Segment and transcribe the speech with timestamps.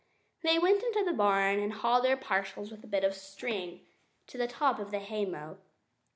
[0.41, 3.85] They went into the barn and hauled their parcels with a bit of string
[4.25, 5.57] to the top of the haymow.